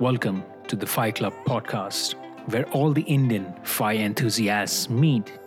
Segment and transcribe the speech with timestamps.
[0.00, 2.14] Welcome to the FI Club podcast,
[2.50, 5.38] where all the Indian FI enthusiasts meet.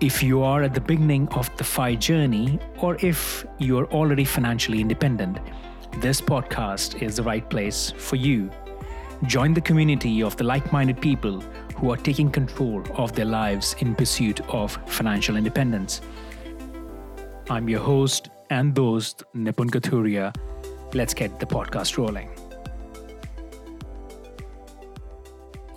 [0.00, 4.24] If you are at the beginning of the FI journey, or if you are already
[4.24, 5.38] financially independent,
[5.98, 8.50] this podcast is the right place for you.
[9.24, 11.42] Join the community of the like minded people
[11.76, 16.00] who are taking control of their lives in pursuit of financial independence.
[17.50, 20.34] I'm your host and host, Nipun Kathuria.
[20.94, 22.30] Let's get the podcast rolling.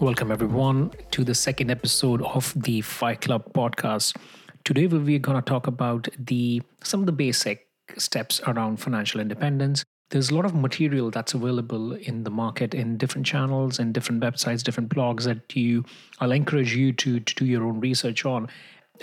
[0.01, 4.17] Welcome, everyone, to the second episode of the FI Club podcast.
[4.63, 7.67] Today, we're going to talk about the some of the basic
[7.99, 9.83] steps around financial independence.
[10.09, 14.23] There's a lot of material that's available in the market in different channels and different
[14.23, 15.85] websites, different blogs that you.
[16.19, 18.49] I'll encourage you to to do your own research on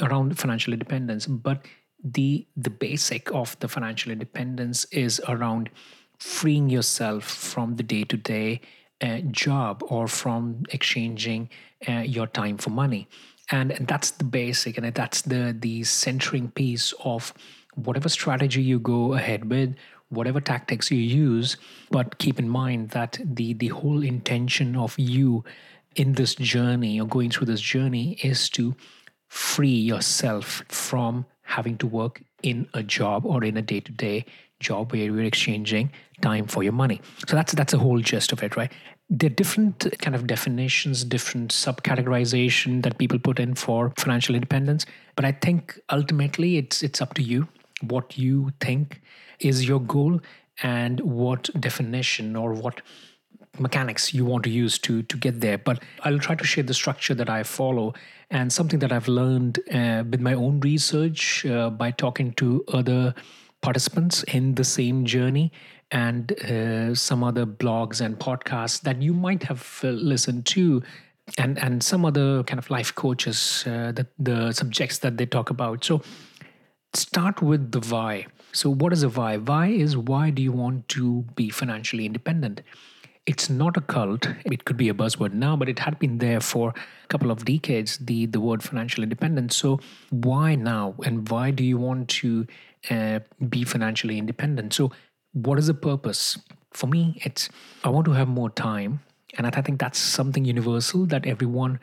[0.02, 1.28] around financial independence.
[1.28, 1.64] But
[2.02, 5.70] the the basic of the financial independence is around
[6.18, 8.62] freeing yourself from the day to day
[9.30, 11.48] job or from exchanging
[11.88, 13.08] uh, your time for money.
[13.50, 17.32] And, and that's the basic and that's the the centering piece of
[17.76, 19.74] whatever strategy you go ahead with
[20.10, 21.56] whatever tactics you use
[21.90, 25.44] but keep in mind that the the whole intention of you
[25.96, 28.74] in this journey or going through this journey is to
[29.28, 34.24] free yourself from having to work in a job or in a day-to-day
[34.60, 37.00] job where you're exchanging time for your money.
[37.26, 38.72] So that's that's the whole gist of it, right?
[39.10, 44.84] There are different kind of definitions, different subcategorization that people put in for financial independence.
[45.16, 47.48] But I think ultimately it's it's up to you
[47.80, 49.00] what you think
[49.40, 50.20] is your goal
[50.62, 52.82] and what definition or what
[53.58, 56.74] mechanics you want to use to to get there but i'll try to share the
[56.74, 57.92] structure that i follow
[58.30, 63.14] and something that i've learned uh, with my own research uh, by talking to other
[63.60, 65.52] participants in the same journey
[65.90, 70.82] and uh, some other blogs and podcasts that you might have uh, listened to
[71.36, 75.50] and and some other kind of life coaches uh, that the subjects that they talk
[75.50, 75.84] about.
[75.84, 76.02] So
[76.94, 78.26] start with the why.
[78.52, 79.36] So what is a why?
[79.36, 82.62] Why is why do you want to be financially independent?
[83.26, 84.26] It's not a cult.
[84.46, 87.44] It could be a buzzword now but it had been there for a couple of
[87.44, 89.56] decades the the word financial independence.
[89.56, 89.80] So
[90.10, 90.94] why now?
[91.04, 92.46] And why do you want to
[92.90, 94.74] uh, be financially independent.
[94.74, 94.92] So,
[95.32, 96.38] what is the purpose?
[96.72, 97.48] For me, it's
[97.84, 99.00] I want to have more time,
[99.36, 101.80] and I think that's something universal that everyone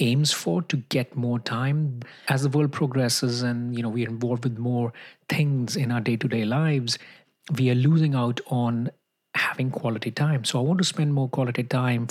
[0.00, 2.00] aims for to get more time.
[2.28, 4.92] As the world progresses and you know we're involved with more
[5.28, 6.98] things in our day-to-day lives
[7.56, 8.90] we are losing out on
[9.34, 10.44] having quality time.
[10.44, 12.08] So i want to spend more quality time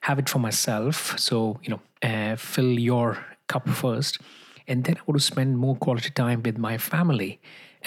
[0.00, 1.18] have it for myself.
[1.18, 4.18] So you know uh, fill your cup first.
[4.68, 7.40] And then i want to spend more quality time with my family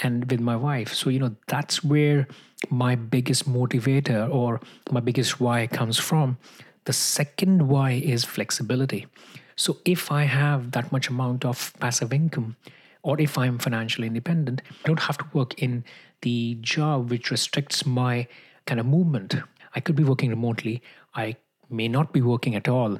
[0.03, 0.93] and with my wife.
[0.93, 2.27] So, you know, that's where
[2.69, 4.59] my biggest motivator or
[4.91, 6.37] my biggest why comes from.
[6.85, 9.07] The second why is flexibility.
[9.55, 12.55] So, if I have that much amount of passive income,
[13.03, 15.83] or if I'm financially independent, I don't have to work in
[16.21, 18.27] the job which restricts my
[18.65, 19.35] kind of movement.
[19.75, 20.81] I could be working remotely.
[21.15, 21.35] I
[21.69, 22.99] may not be working at all.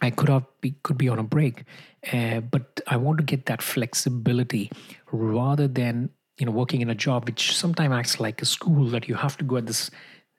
[0.00, 1.64] I could have be, could be on a break,
[2.12, 4.70] uh, but I want to get that flexibility
[5.10, 9.08] rather than you know working in a job which sometimes acts like a school that
[9.08, 9.90] you have to go at this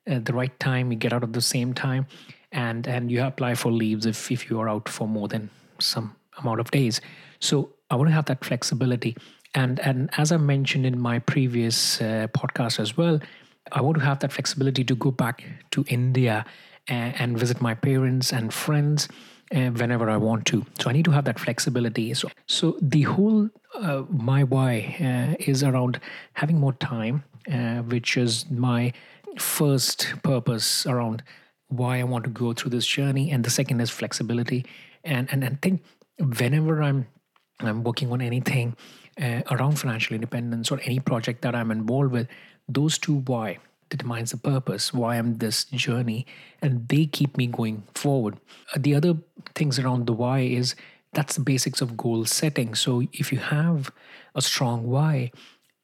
[0.08, 2.08] at the right time you get out at the same time
[2.52, 5.50] and and you apply for leaves if if you are out for more than
[5.80, 7.02] some amount of days.
[7.40, 9.16] So i want to have that flexibility.
[9.56, 13.20] And and as i mentioned in my previous uh, podcast as well
[13.72, 16.46] i want to have that flexibility to go back to india
[16.88, 19.08] and, and visit my parents and friends
[19.52, 20.66] whenever I want to.
[20.80, 22.14] So I need to have that flexibility.
[22.14, 26.00] So, so the whole uh, my why uh, is around
[26.34, 28.94] having more time, uh, which is my
[29.38, 31.24] first purpose around
[31.68, 34.66] why I want to go through this journey, and the second is flexibility.
[35.04, 35.84] And and I think
[36.20, 37.08] whenever I'm
[37.60, 38.76] I'm working on anything
[39.22, 42.28] uh, around financial independence or any project that I'm involved with,
[42.68, 43.58] those two why
[43.89, 46.25] determines the purpose, why I'm this journey,
[46.62, 48.38] and they keep me going forward.
[48.74, 49.18] Uh, the other
[49.56, 50.75] things around the why is
[51.13, 52.75] that's the basics of goal setting.
[52.75, 53.91] So if you have
[54.36, 55.31] a strong why,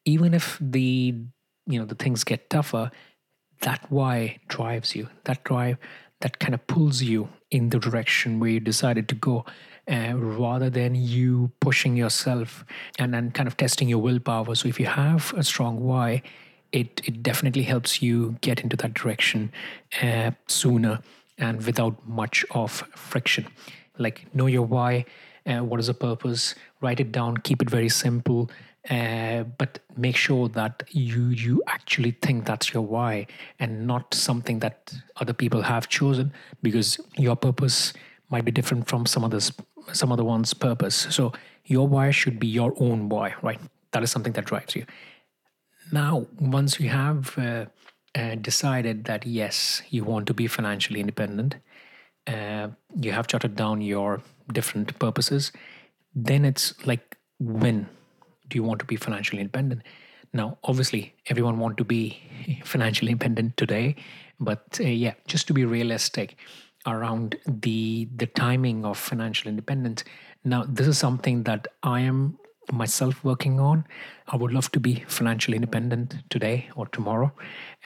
[0.06, 1.16] even if the
[1.68, 2.92] you know the things get tougher,
[3.62, 5.10] that why drives you.
[5.24, 5.78] That drive
[6.22, 9.46] that kind of pulls you in the direction where you decided to go.
[9.88, 12.66] Uh, rather than you pushing yourself
[12.98, 14.56] and then kind of testing your willpower.
[14.56, 16.24] So if you have a strong why,
[16.72, 19.52] it it definitely helps you get into that direction
[20.02, 21.00] uh, sooner
[21.38, 23.48] and without much of friction.
[23.98, 25.06] Like know your why,
[25.46, 28.50] uh, what is the purpose, write it down, keep it very simple,
[28.90, 33.28] uh, but make sure that you you actually think that's your why
[33.60, 37.94] and not something that other people have chosen because your purpose
[38.30, 39.52] might be different from some others
[39.94, 41.08] some other one's purpose.
[41.12, 41.32] So
[41.66, 43.60] your why should be your own why right?
[43.92, 44.86] That is something that drives you
[45.92, 47.66] now once you have uh,
[48.16, 51.56] uh, decided that yes you want to be financially independent
[52.28, 52.68] uh,
[53.00, 54.22] you have jotted down your
[54.52, 55.52] different purposes
[56.16, 57.88] then it's like when
[58.50, 59.82] do you want to be financially independent?
[60.34, 62.22] Now obviously everyone want to be
[62.64, 63.96] financially independent today
[64.40, 66.36] but uh, yeah just to be realistic
[66.86, 70.04] around the the timing of financial independence.
[70.44, 72.38] Now this is something that i am
[72.72, 73.86] myself working on.
[74.28, 77.32] I would love to be financially independent today or tomorrow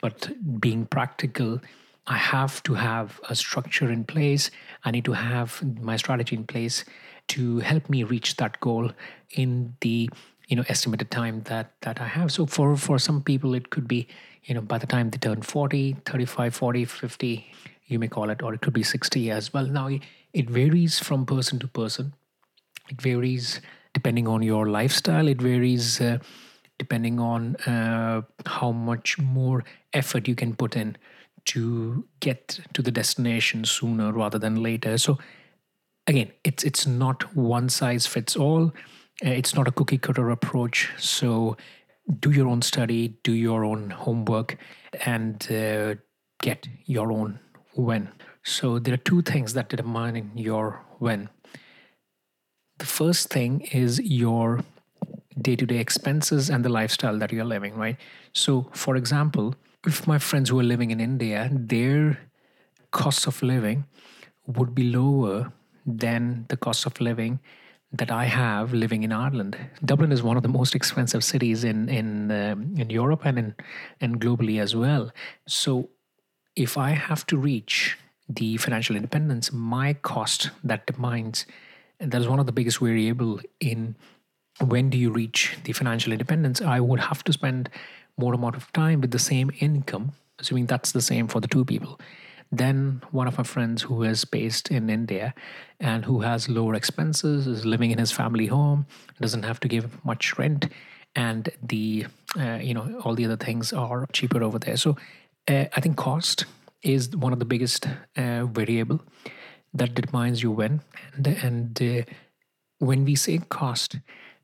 [0.00, 0.30] but
[0.60, 1.60] being practical
[2.06, 4.50] i have to have a structure in place.
[4.84, 6.84] I need to have my strategy in place
[7.28, 8.90] to help me reach that goal
[9.30, 10.10] in the
[10.48, 12.32] you know estimated time that that i have.
[12.32, 14.08] So for for some people it could be
[14.44, 17.52] you know by the time they turn 40 35 40 50
[17.86, 19.66] you may call it or it could be 60 as well.
[19.66, 19.88] Now
[20.32, 22.14] it varies from person to person.
[22.88, 23.60] It varies
[23.94, 26.18] depending on your lifestyle it varies uh,
[26.78, 30.96] depending on uh, how much more effort you can put in
[31.44, 35.18] to get to the destination sooner rather than later so
[36.06, 38.72] again it's it's not one size fits all
[39.24, 40.90] uh, it's not a cookie cutter approach.
[40.96, 41.56] So
[42.20, 44.56] do your own study, do your own homework,
[45.04, 45.96] and uh,
[46.40, 47.38] get your own
[47.74, 48.08] when.
[48.42, 51.28] So there are two things that determine your when.
[52.80, 54.64] The first thing is your
[55.38, 57.98] day to day expenses and the lifestyle that you're living, right?
[58.32, 59.54] So, for example,
[59.86, 62.18] if my friends who are living in India, their
[62.90, 63.84] cost of living
[64.46, 65.52] would be lower
[65.84, 67.38] than the cost of living
[67.92, 69.58] that I have living in Ireland.
[69.84, 73.54] Dublin is one of the most expensive cities in in um, in Europe and in
[74.00, 75.12] and globally as well.
[75.46, 75.90] So
[76.56, 81.44] if I have to reach the financial independence, my cost that determines
[82.00, 83.94] that is one of the biggest variable in
[84.60, 86.60] when do you reach the financial independence.
[86.60, 87.70] I would have to spend
[88.16, 91.64] more amount of time with the same income, assuming that's the same for the two
[91.64, 91.98] people
[92.52, 95.34] then one of my friends who is based in India
[95.78, 98.86] and who has lower expenses is living in his family home,
[99.20, 100.68] doesn't have to give much rent,
[101.14, 102.06] and the
[102.38, 104.76] uh, you know all the other things are cheaper over there.
[104.76, 104.96] So
[105.48, 106.44] uh, I think cost
[106.82, 107.86] is one of the biggest
[108.16, 109.00] uh, variable
[109.72, 110.80] that determines you when
[111.14, 112.02] and and uh,
[112.78, 113.98] when we say cost,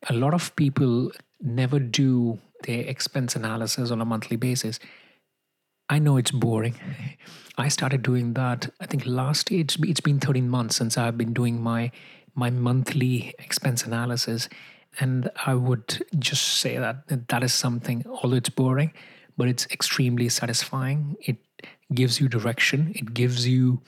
[0.09, 4.79] a lot of people never do their expense analysis on a monthly basis
[5.89, 6.75] I know it's boring.
[7.59, 8.71] I started doing that.
[8.81, 11.91] I think last year it's, it's been 13 months since I've been doing my
[12.39, 14.51] my monthly expense analysis,
[15.01, 18.05] and I would just say that that is something.
[18.07, 18.93] Although it's boring,
[19.39, 21.17] but it's extremely satisfying.
[21.23, 21.39] It
[21.95, 22.93] gives you direction.
[22.95, 23.81] It gives you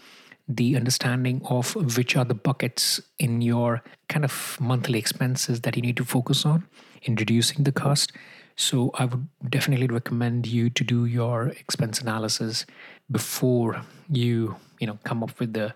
[0.49, 5.83] the understanding of which are the buckets in your kind of monthly expenses that you
[5.83, 6.67] need to focus on
[7.03, 8.12] in reducing the cost
[8.59, 12.67] so I would definitely recommend you to do your expense analysis
[13.09, 15.73] before you you know come up with the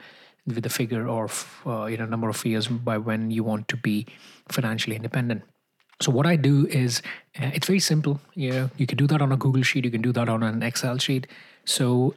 [0.47, 1.31] with the figure or
[1.65, 4.07] uh, you know number of years by when you want to be
[4.49, 5.43] financially independent.
[6.01, 7.01] So what I do is
[7.41, 8.21] uh, it's very simple.
[8.35, 9.85] You know, you can do that on a Google sheet.
[9.85, 11.29] You can do that on an Excel sheet.
[11.65, 12.17] So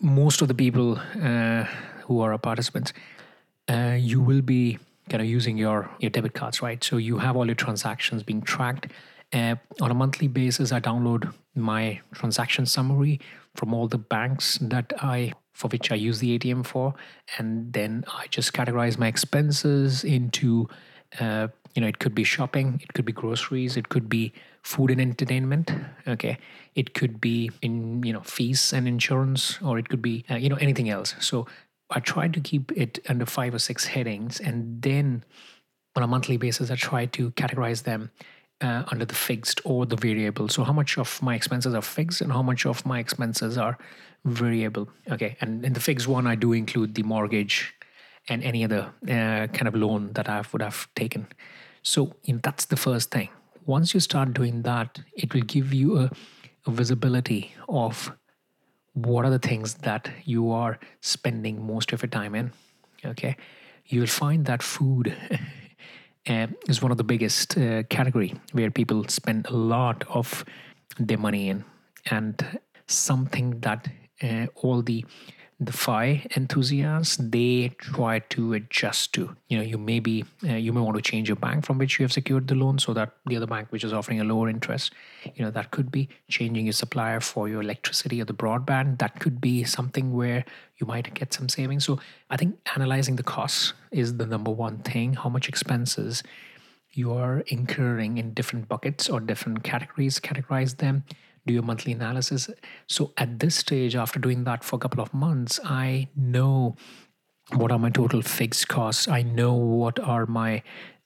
[0.00, 1.64] most of the people uh,
[2.04, 2.92] who are our participants,
[3.68, 4.78] uh, you will be
[5.08, 6.82] kind of using your your debit cards, right?
[6.82, 8.88] So you have all your transactions being tracked
[9.32, 13.20] uh, on a monthly basis, I download my transaction summary
[13.54, 16.94] from all the banks that I for which I use the ATM for,
[17.36, 20.68] and then I just categorize my expenses into,
[21.20, 24.90] uh, you know, it could be shopping, it could be groceries, it could be food
[24.90, 25.70] and entertainment.
[26.06, 26.38] Okay,
[26.74, 30.48] it could be in you know fees and insurance, or it could be uh, you
[30.48, 31.14] know anything else.
[31.20, 31.46] So
[31.90, 35.24] I try to keep it under five or six headings, and then
[35.96, 38.10] on a monthly basis, I try to categorize them
[38.60, 40.48] uh, under the fixed or the variable.
[40.48, 43.78] So how much of my expenses are fixed and how much of my expenses are
[44.24, 44.88] variable.
[45.10, 47.74] Okay, and in the fixed one, I do include the mortgage
[48.28, 51.26] and any other uh, kind of loan that I would have taken.
[51.82, 53.28] So you know, that's the first thing.
[53.66, 56.10] Once you start doing that, it will give you a,
[56.66, 58.12] a visibility of
[58.94, 62.52] what are the things that you are spending most of your time in.
[63.04, 63.36] Okay,
[63.86, 65.14] you'll find that food
[66.28, 70.44] uh, is one of the biggest uh, category where people spend a lot of
[70.98, 71.64] their money in
[72.10, 73.88] and something that
[74.22, 75.04] uh, all the
[75.60, 79.34] the FI enthusiasts, they try to adjust to.
[79.48, 81.98] You know, you may be, uh, you may want to change your bank from which
[81.98, 84.48] you have secured the loan so that the other bank, which is offering a lower
[84.48, 84.92] interest,
[85.34, 88.98] you know, that could be changing your supplier for your electricity or the broadband.
[88.98, 90.44] That could be something where
[90.76, 91.84] you might get some savings.
[91.84, 91.98] So
[92.30, 95.14] I think analyzing the costs is the number one thing.
[95.14, 96.22] How much expenses
[96.92, 101.04] you are incurring in different buckets or different categories, categorize them
[101.48, 102.48] do your monthly analysis.
[102.86, 106.76] So at this stage, after doing that for a couple of months, I know
[107.54, 109.08] what are my total fixed costs.
[109.08, 110.62] I know what are my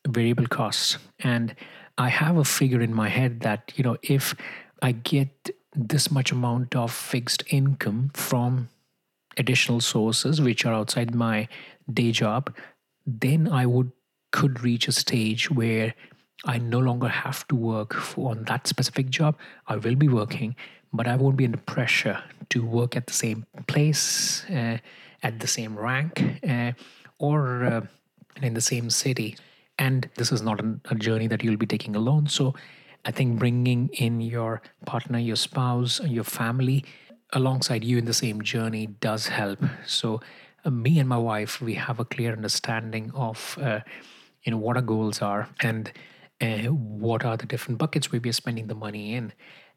[0.07, 0.99] variable costs.
[1.21, 1.55] And
[1.97, 4.35] I have a figure in my head that, you know, if
[4.83, 8.69] I get this much amount of fixed income from
[9.37, 11.49] additional sources which are outside my
[11.91, 12.55] day job,
[13.07, 13.93] then I would
[14.33, 15.95] could reach a stage where
[16.45, 19.37] I no longer have to work on that specific job.
[19.69, 20.57] I will be working,
[20.93, 24.79] but I won't be under pressure to work at the same place, uh,
[25.23, 26.73] at the same rank, uh,
[27.19, 27.87] or uh,
[28.43, 29.37] in the same city.
[29.79, 32.27] And this is not a, a journey that you'll be taking alone.
[32.27, 32.55] So
[33.05, 36.85] I think bringing in your partner, your spouse, your family
[37.33, 39.61] alongside you in the same journey does help.
[39.87, 40.21] So
[40.65, 43.81] uh, me and my wife, we have a clear understanding of uh,
[44.43, 45.93] you know what our goals are and
[46.43, 49.33] uh, what are the different buckets we are spending the money in.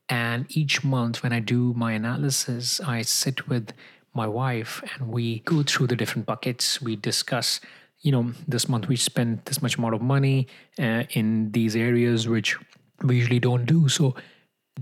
[0.10, 3.72] And each month, when I do my analysis, I sit with
[4.14, 6.82] my wife and we go through the different buckets.
[6.82, 7.60] We discuss,
[8.02, 10.48] you know, this month we spent this much amount of money
[10.80, 12.58] uh, in these areas, which
[13.04, 13.90] we usually don't do.
[13.90, 14.16] So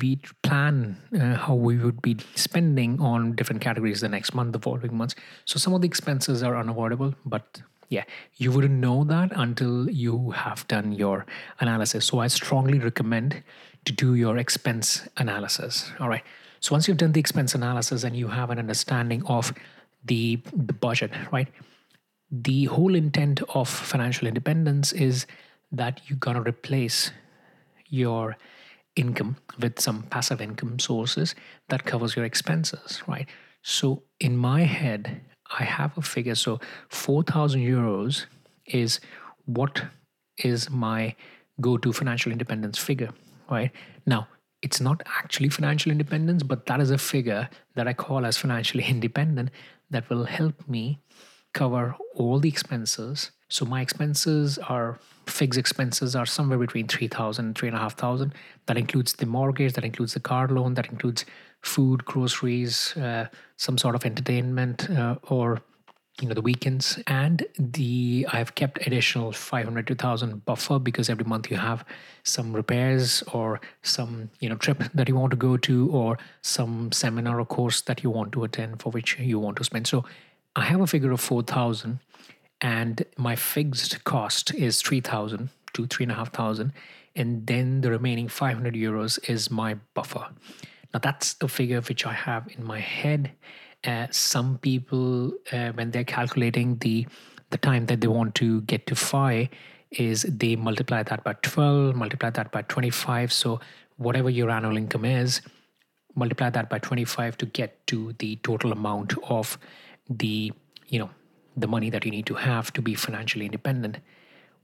[0.02, 4.60] we plan uh, how we would be spending on different categories the next month, the
[4.60, 5.16] following months.
[5.46, 7.62] So some of the expenses are unavoidable, but
[7.94, 8.06] yeah,
[8.38, 11.26] you wouldn't know that until you have done your
[11.60, 12.06] analysis.
[12.06, 13.44] So I strongly recommend
[13.86, 15.92] to do your expense analysis.
[16.00, 16.24] All right.
[16.60, 19.54] So once you've done the expense analysis and you have an understanding of
[20.04, 21.48] the, the budget, right?
[22.32, 25.28] The whole intent of financial independence is
[25.72, 27.12] that you're going to replace
[27.90, 28.38] your
[28.96, 31.36] income with some passive income sources
[31.70, 33.28] that covers your expenses, right?
[33.62, 35.22] So in my head,
[35.60, 36.36] I have a figure.
[36.36, 36.60] So
[36.90, 38.26] 4,000 euros
[38.66, 39.00] is
[39.46, 39.84] what
[40.38, 41.16] is my
[41.62, 43.12] go to financial independence figure,
[43.50, 43.72] right?
[44.06, 44.28] Now,
[44.62, 48.86] it's not actually financial independence, but that is a figure that I call as financially
[48.88, 49.52] independent
[49.90, 51.00] that will help me
[51.54, 53.32] cover all the expenses.
[53.54, 58.34] So my expenses are fixed expenses are somewhere between 3,000 and 3,500.
[58.66, 61.24] That includes the mortgage, that includes the car loan, that includes
[61.62, 65.62] food, groceries, uh, some sort of entertainment, uh, or
[66.20, 67.00] you know the weekends.
[67.06, 71.86] And the i've kept additional 500 to 1000 buffer because every month you have
[72.24, 76.92] some repairs or some you know trip that you want to go to or some
[76.92, 79.86] seminar or course that you want to attend for which you want to spend.
[79.86, 80.06] So
[80.56, 82.00] i have a figure of 4000
[82.64, 86.72] and my fixed cost is 3000 to 3500
[87.16, 90.30] and then the remaining 500 euros is my buffer
[90.94, 93.32] now, that's a figure which I have in my head.
[93.84, 97.08] Uh, some people, uh, when they're calculating the
[97.50, 99.50] the time that they want to get to FI,
[99.92, 103.32] is they multiply that by 12, multiply that by 25.
[103.32, 103.60] So,
[103.98, 105.42] whatever your annual income is,
[106.16, 109.60] multiply that by 25 to get to the total amount of
[110.10, 110.52] the,
[110.88, 111.12] you know,
[111.56, 113.98] the money that you need to have to be financially independent.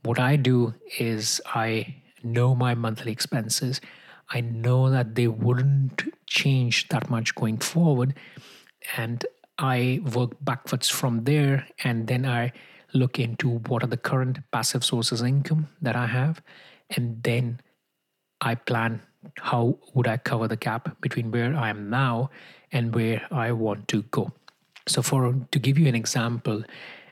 [0.03, 3.81] What I do is I know my monthly expenses.
[4.29, 8.13] I know that they wouldn't change that much going forward.
[8.95, 9.25] And
[9.57, 11.67] I work backwards from there.
[11.83, 12.51] And then I
[12.93, 16.41] look into what are the current passive sources of income that I have.
[16.89, 17.59] And then
[18.41, 19.01] I plan
[19.37, 22.29] how would I cover the gap between where I am now
[22.71, 24.31] and where I want to go.
[24.89, 26.63] So, for to give you an example,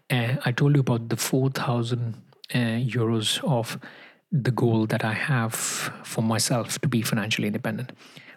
[0.09, 2.15] uh, I told you about the 4,000
[2.53, 3.79] uh, euros of
[4.31, 7.91] the goal that I have for myself to be financially independent.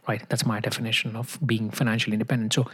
[0.08, 2.52] Right, that's my definition of being financially independent.
[2.52, 2.68] So,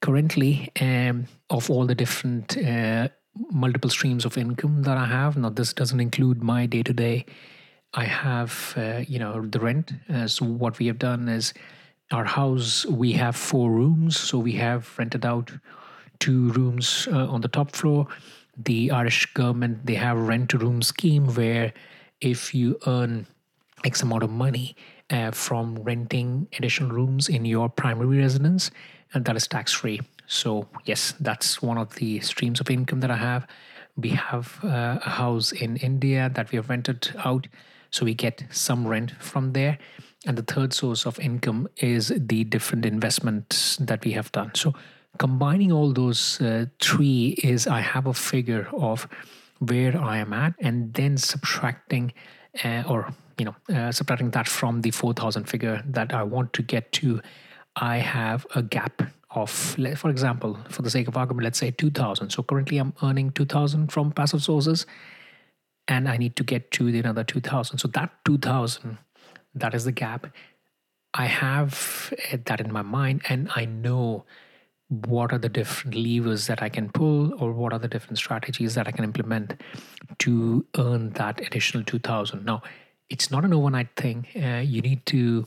[0.00, 3.08] currently, um, of all the different uh,
[3.50, 7.26] multiple streams of income that I have, now this doesn't include my day to day.
[7.94, 9.92] I have, uh, you know, the rent.
[10.26, 11.54] So what we have done is
[12.12, 12.86] our house.
[12.86, 15.50] We have four rooms, so we have rented out
[16.18, 18.06] two rooms uh, on the top floor.
[18.56, 21.72] The Irish government they have Rent-a-Room scheme where
[22.20, 23.26] if you earn
[23.84, 24.76] X amount of money
[25.10, 28.70] uh, from renting additional rooms in your primary residence,
[29.12, 30.00] and that is tax free.
[30.26, 33.46] So, yes, that's one of the streams of income that I have.
[33.96, 37.46] We have uh, a house in India that we have rented out,
[37.90, 39.78] so we get some rent from there.
[40.26, 44.50] And the third source of income is the different investments that we have done.
[44.54, 44.74] So,
[45.18, 49.08] combining all those uh, three is I have a figure of
[49.60, 52.12] where I am at, and then subtracting
[52.64, 56.62] uh, or you know uh, subtracting that from the 4000 figure that I want to
[56.62, 57.20] get to,
[57.76, 62.30] I have a gap of for example for the sake of argument let's say 2000
[62.30, 64.86] so currently i'm earning 2000 from passive sources
[65.88, 68.96] and i need to get to the another 2000 so that 2000
[69.56, 70.26] that is the gap.
[71.14, 72.12] I have
[72.44, 74.26] that in my mind and i know
[74.88, 78.76] what are the different levers that I can pull or what are the different strategies
[78.76, 79.60] that I can implement
[80.18, 82.62] to earn that additional 2000 now
[83.08, 84.26] it's not an overnight thing.
[84.34, 85.46] Uh, you need to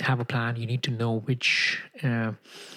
[0.00, 0.56] have a plan.
[0.56, 2.32] You need to know which uh,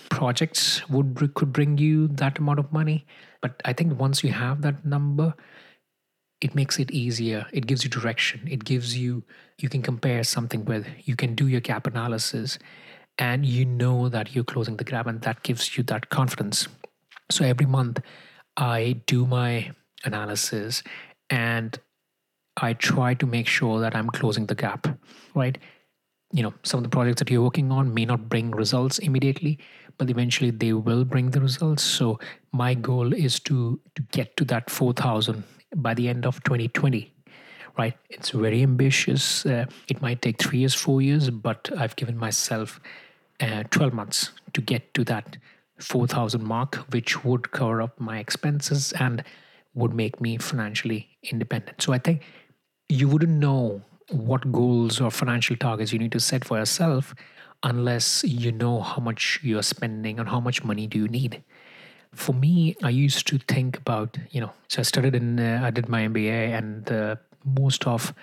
[0.09, 3.05] projects would could bring you that amount of money.
[3.41, 5.33] But i think once you have that number
[6.41, 7.45] it makes it easier.
[7.53, 8.47] It gives you direction.
[8.47, 9.23] It gives you
[9.59, 12.57] you can compare something with you can do your gap analysis
[13.17, 16.67] and you know that you're closing the gap and that gives you that confidence.
[17.29, 18.01] So every month
[18.57, 19.71] i do my
[20.03, 20.83] analysis
[21.29, 21.79] and
[22.57, 24.87] i try to make sure that i'm closing the gap
[25.35, 25.57] right?
[26.33, 29.59] You know some of the projects that you're working on may not bring results immediately
[29.97, 31.83] but eventually they will bring the results.
[31.83, 32.19] So
[32.51, 35.43] my goal is to to get to that 4000
[35.75, 37.13] by the end of 2020
[37.77, 37.97] right?
[38.09, 39.45] It's very ambitious.
[39.45, 42.79] Uh, it might take 3 years 4 years but i've given myself
[43.39, 45.37] uh, 12 months to get to that
[45.79, 49.23] 4000 mark which would cover up my expenses and
[49.73, 51.81] would make me financially independent.
[51.81, 52.21] So i think
[52.89, 57.15] you wouldn't know what goals or financial targets you need to set for yourself
[57.63, 61.41] unless you know how much you're spending and how much money do you need
[62.13, 65.69] for me i used to think about you know so i studied in uh, i
[65.69, 67.15] did my mba and uh,
[67.45, 68.13] most of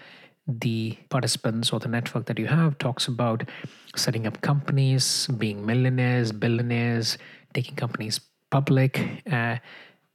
[0.47, 3.43] the participants or the network that you have talks about
[3.97, 7.19] setting up companies being millionaires billionaires
[7.55, 9.57] taking companies public uh,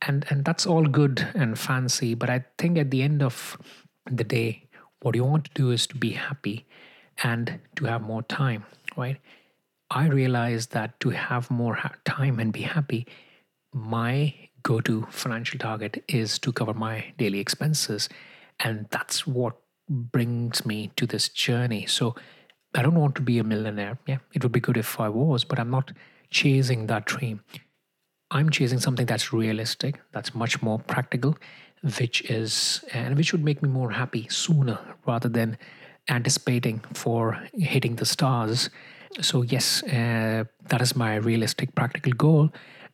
[0.08, 3.58] and and that's all good and fancy but i think at the end of
[4.10, 4.68] the day
[5.02, 6.66] what you want to do is to be happy
[7.22, 8.66] and to have more time,
[8.98, 9.18] right?
[9.92, 13.06] I realized that to have more ha- time and be happy,
[13.74, 18.10] my go to financial target is to cover my daily expenses.
[18.60, 19.58] And that's what
[19.90, 21.86] brings me to this journey.
[21.86, 22.16] So
[22.76, 23.98] I don't want to be a millionaire.
[24.08, 25.92] Yeah, it would be good if I was, but I'm not
[26.30, 27.42] chasing that dream.
[28.32, 31.38] I'm chasing something that's realistic, that's much more practical,
[32.00, 35.58] which is and which would make me more happy sooner rather than
[36.10, 38.70] anticipating for hitting the stars
[39.22, 42.50] so yes uh, that is my realistic practical goal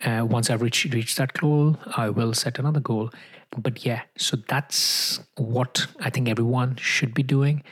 [0.06, 3.10] uh, once i reach reach that goal i will set another goal
[3.58, 7.64] but yeah so that's what i think everyone should be doing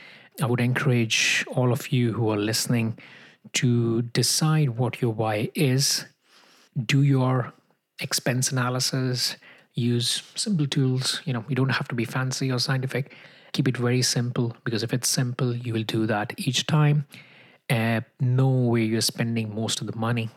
[0.42, 2.98] i would encourage all of you who are listening
[3.52, 6.04] to decide what your why is
[6.86, 7.52] do your
[8.00, 9.36] expense analysis
[9.78, 11.22] use simple tools.
[11.24, 13.14] You know, you don't have to be fancy or scientific.
[13.52, 17.06] Keep it very simple because if it's simple, you will do that each time.
[17.70, 20.30] Uh, know where you're spending most of the money.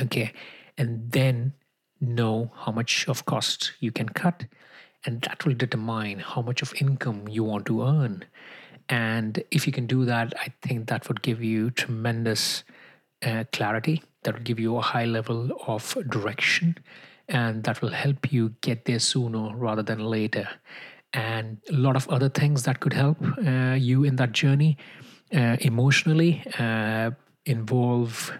[0.00, 0.32] Okay.
[0.78, 1.54] And then
[2.00, 4.44] know how much of cost you can cut.
[5.04, 8.24] And that will determine how much of income you want to earn.
[8.88, 12.64] And if you can do that, I think that would give you tremendous
[13.24, 14.02] uh, clarity.
[14.22, 16.78] That would give you a high level of direction
[17.28, 20.48] and that will help you get there sooner rather than later
[21.12, 24.76] and a lot of other things that could help uh, you in that journey
[25.34, 27.10] uh, emotionally uh,
[27.46, 28.32] involve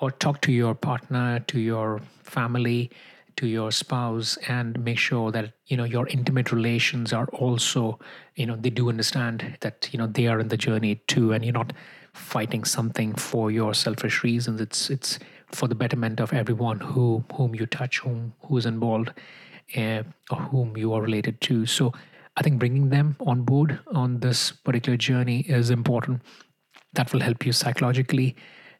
[0.00, 2.90] or talk to your partner to your family
[3.36, 7.98] to your spouse and make sure that you know your intimate relations are also
[8.36, 11.44] you know they do understand that you know they are in the journey too and
[11.44, 11.72] you're not
[12.12, 15.18] fighting something for your selfish reasons it's it's
[15.54, 19.12] for the betterment of everyone who whom you touch, whom who is involved,
[19.76, 21.66] uh, or whom you are related to.
[21.66, 21.92] So
[22.36, 26.22] I think bringing them on board on this particular journey is important.
[26.94, 28.36] That will help you psychologically.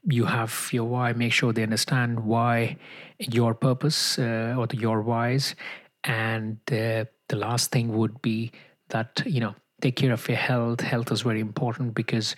[0.07, 1.13] You have your why.
[1.13, 2.77] Make sure they understand why
[3.19, 5.55] your purpose uh, or the, your whys.
[6.05, 8.53] And uh, the last thing would be
[8.91, 10.81] that you know take care of your health.
[10.81, 12.37] Health is very important because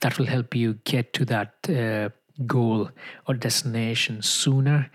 [0.00, 2.08] that will help you get to that uh,
[2.44, 2.90] goal
[3.26, 4.90] or destination sooner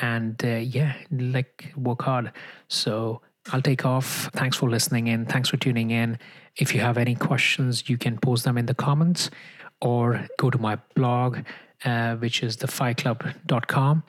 [0.00, 2.32] and uh, yeah like work hard
[2.68, 3.20] so
[3.52, 6.18] i'll take off thanks for listening in thanks for tuning in
[6.56, 9.30] if you have any questions you can post them in the comments
[9.80, 11.38] or go to my blog
[11.84, 14.02] uh, which is thefyclub.com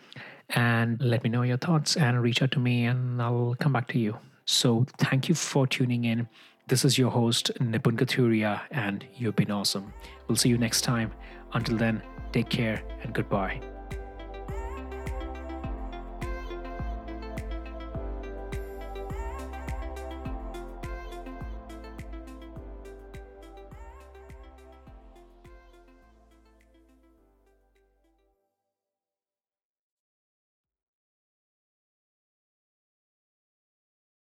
[0.52, 3.88] and let me know your thoughts and reach out to me and i'll come back
[3.88, 4.18] to you.
[4.46, 6.28] So thank you for tuning in.
[6.68, 9.94] This is your host nipun kathuria and you've been awesome.
[10.28, 11.12] We'll see you next time.
[11.54, 12.02] Until then
[12.32, 13.77] Take care and goodbye.